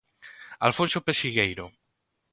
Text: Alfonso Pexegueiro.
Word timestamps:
Alfonso 0.67 0.99
Pexegueiro. 1.07 1.65